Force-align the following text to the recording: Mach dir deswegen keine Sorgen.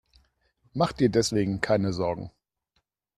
Mach 0.73 0.93
dir 0.93 1.09
deswegen 1.11 1.61
keine 1.61 1.93
Sorgen. 1.93 2.31